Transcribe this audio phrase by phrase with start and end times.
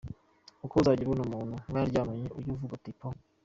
[0.65, 3.07] Uko uzajya ubona umuntu mwaryamanye, ujye uvuga uti “po!”.